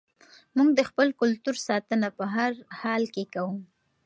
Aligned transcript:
موږ 0.55 0.69
د 0.77 0.81
خپل 0.89 1.07
کلتور 1.21 1.55
ساتنه 1.67 2.07
په 2.17 2.25
هر 2.35 2.51
حال 2.79 3.03
کې 3.13 3.23
کوو. 3.33 3.57